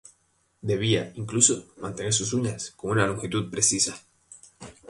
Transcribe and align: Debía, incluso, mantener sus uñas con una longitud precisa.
Debía, 0.63 1.11
incluso, 1.13 1.67
mantener 1.77 2.11
sus 2.11 2.33
uñas 2.33 2.71
con 2.71 2.89
una 2.89 3.05
longitud 3.05 3.51
precisa. 3.51 4.01